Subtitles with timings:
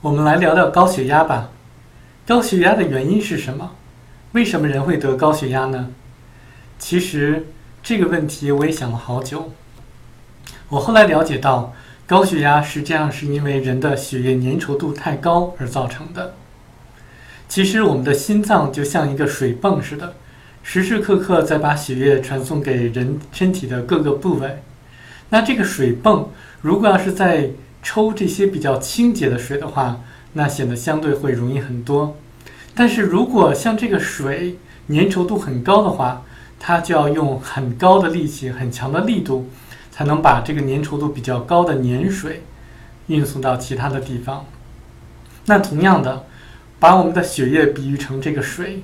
[0.00, 1.50] 我们来聊聊高血压吧。
[2.24, 3.72] 高血压的原因是什么？
[4.30, 5.88] 为什么人会得高血压呢？
[6.78, 7.48] 其实
[7.82, 9.50] 这个问题我也想了好久。
[10.68, 11.72] 我后来了解到，
[12.06, 16.34] 高血压实际上是因为人的血液粘稠度太高而造成的。
[17.48, 20.14] 其实我们的心脏就像一个水泵似的，
[20.62, 24.62] 时时刻刻在把血液传送给人身体的各个部位。
[25.30, 26.30] 那这个水泵
[26.60, 27.50] 如果要是在
[27.88, 30.02] 抽这些比较清洁的水的话，
[30.34, 32.18] 那显得相对会容易很多。
[32.74, 36.22] 但是如果像这个水粘稠度很高的话，
[36.60, 39.48] 它就要用很高的力气、很强的力度，
[39.90, 42.42] 才能把这个粘稠度比较高的粘水
[43.06, 44.44] 运送到其他的地方。
[45.46, 46.26] 那同样的，
[46.78, 48.82] 把我们的血液比喻成这个水，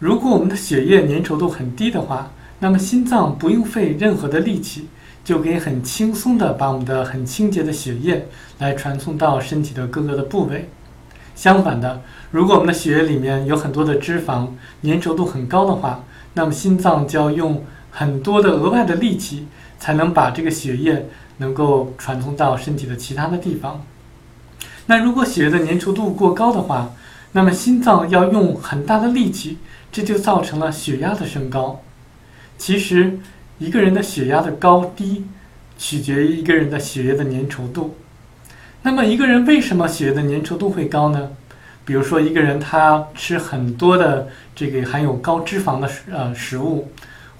[0.00, 4.88] 如果我们的血液粘稠度很低的话，那么心脏不用费任何的力气。
[5.28, 8.26] 就可以很轻松的把我们的很清洁的血液
[8.60, 10.70] 来传送到身体的各个的部位。
[11.36, 12.00] 相反的，
[12.30, 14.48] 如果我们的血液里面有很多的脂肪，
[14.82, 19.46] 粘稠度很高的话，那么心脏就要用很多的额外的力气，
[19.78, 23.82] 才能把这个血液能够传送到身体的其他的地方。
[24.86, 26.92] 那如果血液的粘稠度过高的话，
[27.32, 29.58] 那么心脏要用很大的力气，
[29.92, 31.82] 这就造成了血压的升高。
[32.56, 33.18] 其实。
[33.58, 35.24] 一个人的血压的高低，
[35.76, 37.96] 取决于一个人的血液的粘稠度。
[38.82, 41.30] 那么，一个人为什么血液的粘稠度会高呢？
[41.84, 46.92] 比如说，一个人他吃很多的这个含有高脂肪的食呃食物，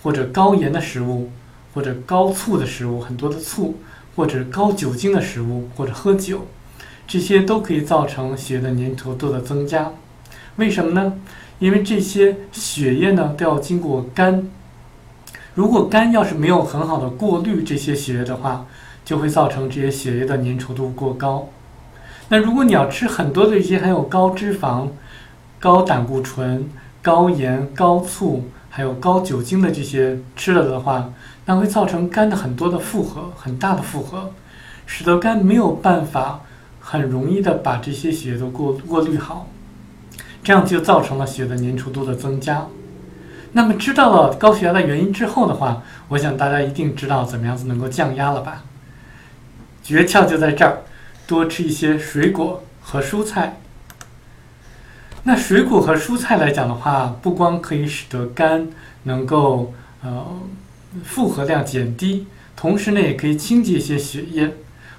[0.02, 1.30] 或者高盐的食物，
[1.74, 3.78] 或者高醋的食物，很多的醋，
[4.16, 6.46] 或者高酒精的食物，或者喝酒，
[7.06, 9.92] 这些都可以造成血液的粘稠度的增加。
[10.56, 11.14] 为什么呢？
[11.60, 14.48] 因为这些血液呢都要经过肝。
[15.58, 18.64] 如果肝要是没有很好的过滤这些血液的话，
[19.04, 21.48] 就会造成这些血液的粘稠度过高。
[22.28, 24.86] 那如果你要吃很多的一些含有高脂肪、
[25.58, 26.68] 高胆固醇、
[27.02, 31.10] 高盐、高醋，还有高酒精的这些吃了的话，
[31.46, 34.30] 那会造成肝的很多的负荷，很大的负荷，
[34.86, 36.42] 使得肝没有办法
[36.78, 39.48] 很容易的把这些血液都过过滤好，
[40.44, 42.64] 这样就造成了血的粘稠度的增加。
[43.52, 48.64] 那么知道了高血压的原因之后的话，我想大家一定知道怎么样子能够降压了吧？
[49.82, 50.82] 诀窍就在这儿，
[51.26, 53.58] 多吃一些水果和蔬菜。
[55.24, 58.68] 那水果和蔬菜来讲的话，不光可以使得肝
[59.04, 59.72] 能够
[60.02, 60.26] 呃
[61.02, 64.54] 负荷量减低，同时呢也可以清洁一些血液。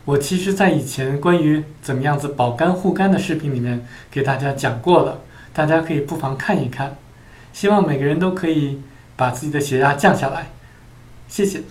[0.05, 5.19] 我其实在以前关于怎么样子保肝护肝的视频里面给大家讲过了，
[5.53, 6.95] 大家可以不妨看一看。
[7.53, 8.81] 希望每个人都可以
[9.15, 10.49] 把自己的血压降下来，
[11.27, 11.61] 谢谢。